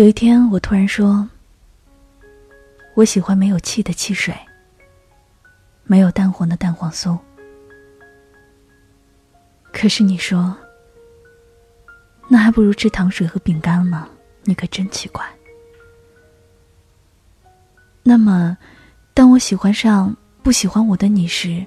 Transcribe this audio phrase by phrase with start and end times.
[0.00, 1.28] 有一天，我突然说
[2.96, 4.34] ：“我喜欢没有气的汽水，
[5.84, 7.18] 没有蛋黄的蛋黄酥。”
[9.70, 10.56] 可是你说
[12.28, 14.08] ：“那还不如吃糖水和饼干呢。”
[14.44, 15.22] 你可真奇怪。
[18.02, 18.56] 那么，
[19.12, 21.62] 当我喜欢上不喜欢我的你时，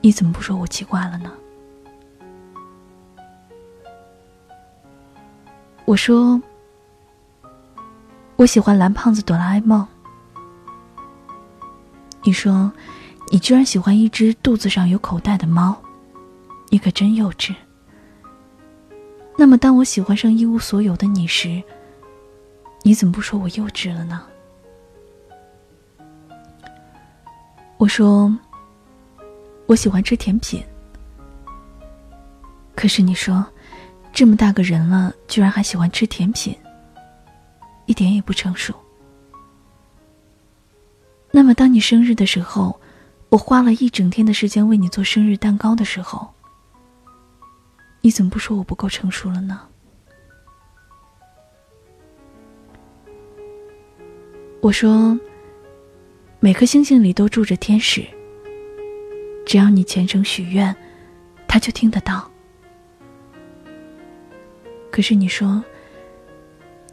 [0.00, 1.32] 你怎么不说我奇怪了呢？
[5.86, 6.40] 我说。
[8.36, 9.86] 我喜欢蓝胖子哆啦 A 梦。
[12.24, 12.72] 你说，
[13.30, 15.76] 你居然喜欢一只肚子上有口袋的猫，
[16.68, 17.54] 你可真幼稚。
[19.36, 21.62] 那么，当我喜欢上一无所有的你时，
[22.82, 24.22] 你怎么不说我幼稚了呢？
[27.76, 28.34] 我说，
[29.66, 30.62] 我喜欢吃甜品。
[32.74, 33.44] 可是你说，
[34.12, 36.56] 这么大个人了，居然还喜欢吃甜品。
[37.86, 38.74] 一点也不成熟。
[41.30, 42.80] 那么，当你生日的时候，
[43.28, 46.32] 我花了一整天的时间为你做生日蛋糕的时候，
[48.00, 49.60] 你怎么不说我不够成熟了呢？
[54.60, 55.18] 我说，
[56.38, 58.06] 每颗星星里都住着天使，
[59.44, 60.74] 只要你虔诚许愿，
[61.48, 62.30] 他就听得到。
[64.90, 65.62] 可是你说。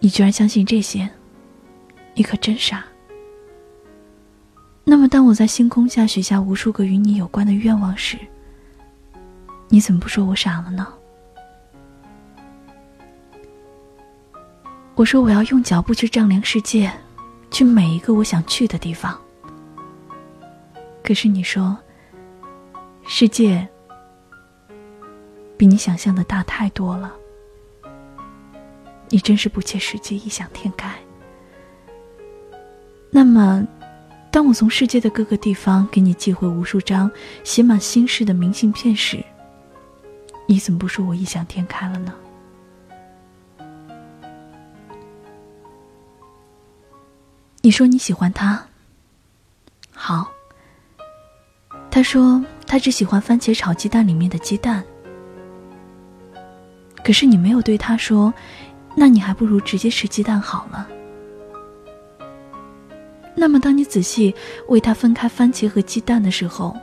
[0.00, 1.08] 你居然相信这些，
[2.14, 2.84] 你可真傻。
[4.84, 8.16] 那么，当我在星空下许下无数个与你有关的愿望时，
[9.68, 10.86] 你怎么不说我傻了呢？
[14.94, 16.90] 我说我要用脚步去丈量世界，
[17.50, 19.16] 去每一个我想去的地方。
[21.04, 21.76] 可是你说，
[23.06, 23.66] 世界
[25.56, 27.12] 比你想象的大太多了。
[29.10, 30.94] 你真是不切实际、异想天开。
[33.10, 33.66] 那么，
[34.30, 37.10] 当我从世界的各个地方给你寄回无数张
[37.42, 39.24] 写满心事的明信片时，
[40.46, 42.14] 你怎么不说我异想天开了呢？
[47.62, 48.62] 你说你喜欢他，
[49.92, 50.30] 好。
[51.90, 54.84] 他说他只喜欢番茄炒鸡蛋里面的鸡蛋，
[57.02, 58.32] 可是你没有对他说。
[59.00, 60.88] 那你还不如直接吃鸡蛋好了。
[63.36, 64.34] 那么，当你仔细
[64.66, 66.76] 为他分开番茄和鸡蛋的时候，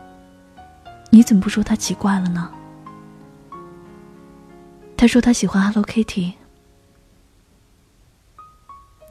[1.10, 2.50] 你怎么不说他奇怪了呢？
[4.96, 6.32] 他说他喜欢 Hello Kitty，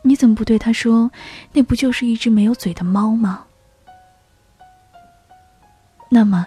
[0.00, 1.10] 你怎么不对他说，
[1.53, 3.44] 那不就是一只没有嘴的猫吗？
[6.09, 6.47] 那么，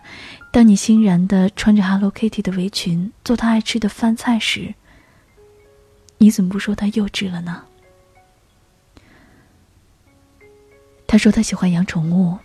[0.52, 4.74] 当你欣然的穿着 Hello Kitty 的围裙做他爱吃的饭菜时，
[6.20, 7.64] 你怎么不说他幼稚了呢？
[11.06, 12.38] 他说他喜欢养宠物，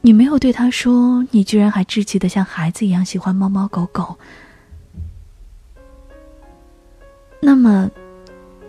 [0.00, 4.18] 你没有对他说，你居然还稚气的像孩子一样喜欢猫猫狗狗。
[7.40, 7.90] 那么，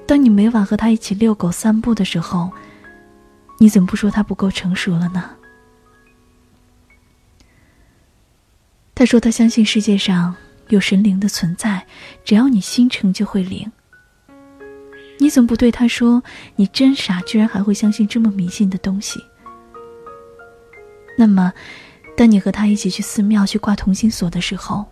[0.06, 2.52] 当你每晚和他一起遛狗散步的时候，
[3.60, 5.38] 你怎么不说他不够成熟了呢？
[8.94, 10.36] 他说他相信世界上。
[10.70, 11.86] 有神灵的存在，
[12.24, 13.72] 只要你心诚就会灵。
[15.20, 16.22] 你怎么不对他说？
[16.56, 19.20] 你真傻，居然还会相信这么迷信的东西。
[21.18, 21.52] 那么，
[22.16, 24.86] 当你和他一起去寺庙去挂同心锁的时候，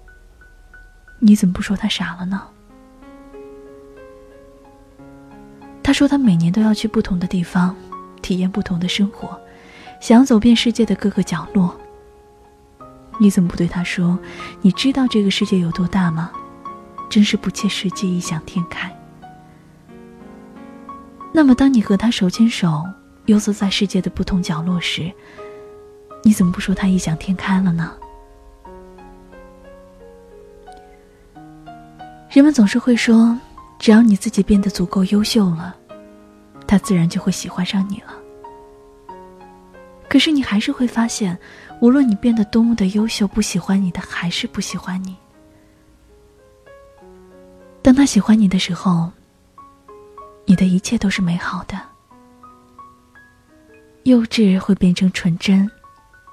[1.19, 2.41] 你怎么不说他傻了呢？
[5.83, 7.75] 他说他每年都要去不同的地方，
[8.23, 9.39] 体验不同的生活，
[10.01, 11.79] 想走遍世界的各个角落。
[13.19, 14.17] 你怎么不对他说？
[14.61, 16.31] 你知道这个世界有多大吗？
[17.09, 18.93] 真是不切实际，异想天开。
[21.31, 22.83] 那么，当你和他手牵手
[23.25, 25.11] 游走在世界的不同角落时，
[26.23, 27.93] 你怎么不说他异想天开了呢？
[32.29, 33.37] 人们总是会说，
[33.79, 35.75] 只要你自己变得足够优秀了，
[36.67, 38.13] 他自然就会喜欢上你了。
[40.09, 41.37] 可是，你还是会发现。
[41.81, 45.15] 无论你变得多么的优秀，不喜欢你的还是不喜欢你。
[47.81, 49.11] 当他喜欢你的时候，
[50.45, 51.79] 你的一切都是美好的。
[54.03, 55.69] 幼稚会变成纯真，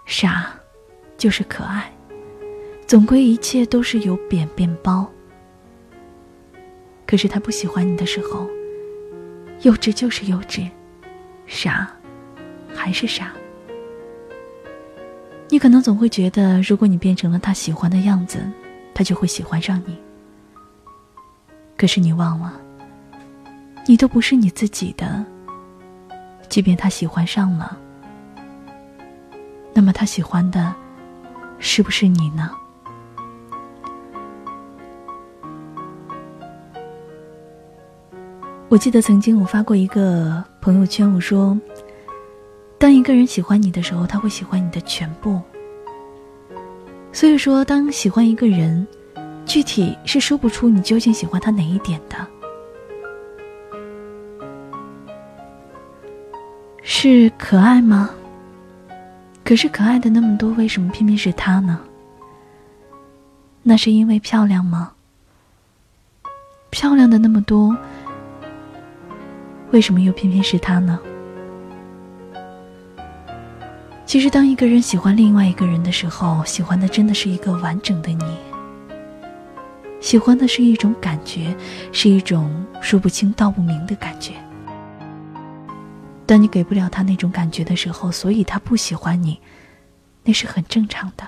[0.07, 0.55] 傻
[1.19, 1.93] 就是可爱，
[2.87, 5.11] 总归一切都是由扁变包。
[7.07, 8.49] 可是他不喜欢你的时候，
[9.63, 10.71] 幼稚就是幼稚，
[11.47, 11.91] 傻
[12.75, 13.33] 还是傻。
[15.53, 18.43] 你可能总会觉得，如果你变成了他喜欢的样子，
[18.95, 19.95] 他就会喜欢上你。
[21.77, 22.55] 可是你忘了，
[23.87, 25.23] 你都不是你自己的。
[26.49, 27.77] 即便他喜欢上了，
[29.75, 30.75] 那么他喜欢的，
[31.59, 32.51] 是不是你呢？
[38.71, 41.55] 我记得曾经我发过一个朋友圈，我说：
[42.83, 45.41] 当一个人喜欢你的时候，他会喜欢你的全部。
[47.13, 48.85] 所以说，当喜欢一个人，
[49.47, 52.17] 具体是说不出你究竟喜欢他哪一点的。
[56.83, 58.11] 是可爱吗？
[59.45, 61.79] 可是可爱的那么多，为什么偏偏是他呢？
[63.63, 64.93] 那是因为漂亮吗？
[66.71, 67.77] 漂亮的那么多，
[69.71, 70.99] 为什么又偏偏是他呢？
[74.13, 78.37] 其实，当一个人喜欢另外一个人的时候，喜欢的真的是一个完整的你，
[80.03, 81.57] 喜欢的是一种感觉，
[81.93, 84.35] 是一种说不清道不明的感觉。
[86.27, 89.41] 当你给不了他那种感觉的时候，所以他不喜欢你，
[90.25, 91.27] 那是很正常的。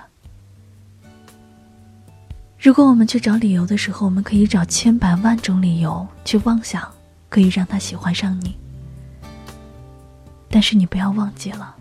[2.59, 6.87] 如果我们去找理由的时候，我们可以找千百万种理由去妄想
[7.31, 8.55] 可以让他喜欢上你，
[10.51, 11.75] 但是你不要忘记了，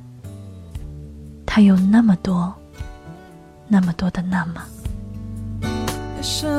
[1.56, 2.52] 他有那么多、
[3.68, 4.54] 那么多的那么。
[6.20, 6.50] 想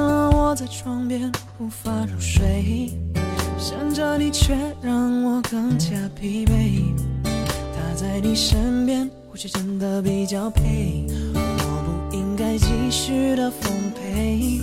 [3.93, 6.95] 着你，却让我更加疲惫。
[7.25, 11.05] 他在你身边，或许真的比较配。
[11.35, 14.61] 我不应该继续的奉陪。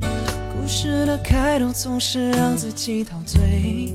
[0.00, 3.94] 故事的开头总是让自己陶醉，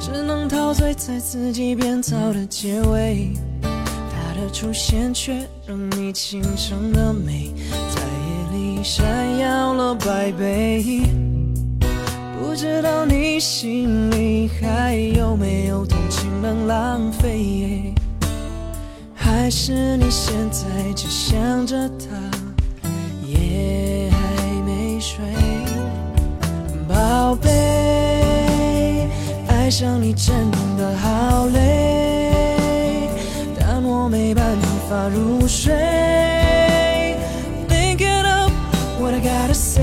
[0.00, 3.30] 只能陶醉在自己编造的结尾。
[4.40, 5.34] 的出现却
[5.66, 11.02] 让你倾城的美，在夜里闪耀了百倍。
[12.40, 17.92] 不知道你心里还有没有同情能浪费？
[19.14, 22.06] 还是你现在只想着他，
[23.26, 25.18] 夜还没睡？
[26.88, 29.06] 宝贝，
[29.48, 30.34] 爱上你真
[30.76, 31.39] 的好
[35.14, 35.74] 入睡。
[37.68, 38.52] Thinking of
[39.00, 39.80] what I gotta say。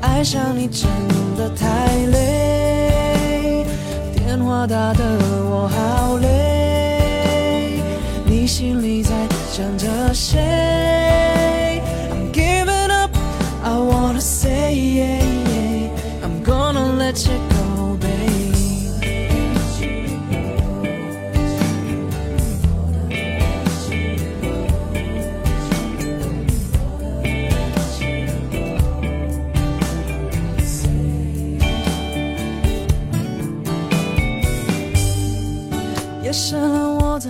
[0.00, 0.88] 爱上你真
[1.36, 3.66] 的太累，
[4.14, 5.04] 电话打得
[5.50, 7.82] 我好累，
[8.24, 9.10] 你心里在
[9.52, 10.40] 想着谁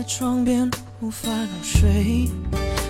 [0.06, 0.70] 窗，边
[1.00, 2.29] 无法入睡，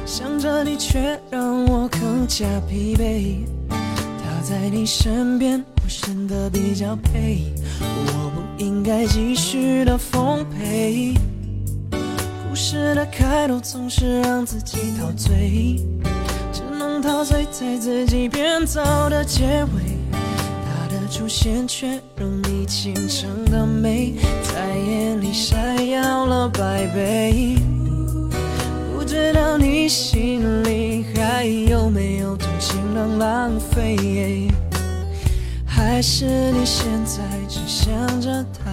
[0.04, 3.46] 想着你却让我更加疲惫。
[3.68, 11.14] 他在你身边，我显得比较配，我不应该继续的奉陪。
[12.48, 15.80] 故事的开头总是让自己陶醉，
[16.52, 19.95] 只能陶醉在自己编造的结尾。
[21.08, 27.56] 出现却让你倾城的美，在眼里闪耀了百倍。
[28.92, 34.48] 不知道你心里还有没有同情能浪费？
[35.64, 38.70] 还是你现在只想着他？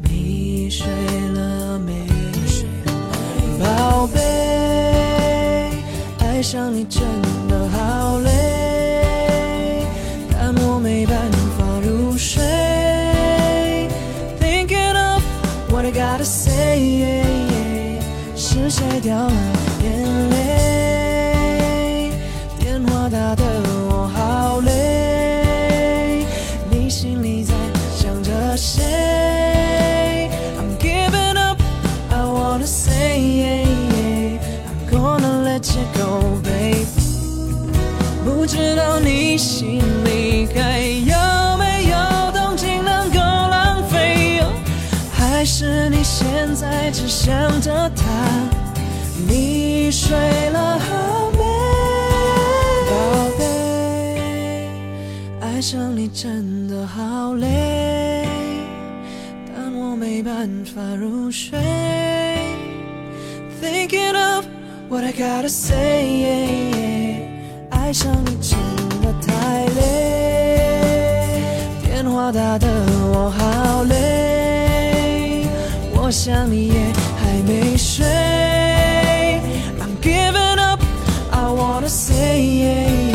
[0.00, 0.86] 你睡
[1.34, 2.06] 了没？
[3.58, 4.20] 宝贝，
[6.18, 7.02] 爱上你真
[18.68, 19.32] 谁掉了
[19.82, 22.10] 眼泪？
[22.58, 23.42] 电话打得
[23.88, 26.24] 我好累，
[26.70, 27.52] 你心里在
[27.94, 34.38] 想着谁？I'm giving up，I wanna say，I'm
[34.90, 36.86] gonna let you go，baby。
[38.24, 41.14] 不知道你心里还有
[45.56, 48.02] 是你现在只想着他？
[49.28, 50.10] 你睡
[50.50, 50.80] 了
[51.30, 51.38] 没？
[52.90, 52.94] 宝
[53.38, 54.68] 贝，
[55.40, 58.26] 爱上你真的好累，
[59.46, 61.56] 但我没办法入睡。
[63.62, 64.44] Thinking of
[64.88, 67.28] what I gotta say.
[67.70, 68.58] 爱上你真
[69.02, 71.30] 的太累。
[71.84, 72.66] 电话打的
[73.12, 73.94] 我好累，
[76.14, 76.74] 想你也
[77.18, 78.06] 还没睡。
[79.80, 80.80] I'm giving up,
[81.32, 83.10] I wanna say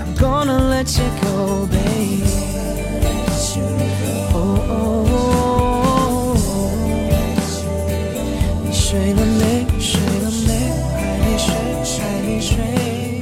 [0.00, 2.24] I'm gonna let you go, baby.
[4.34, 6.34] Oh, oh, oh.
[6.34, 6.66] oh，
[8.64, 9.64] 你睡了没？
[9.78, 10.48] 睡了没？
[10.96, 11.54] 还没睡，
[12.02, 13.17] 还没睡。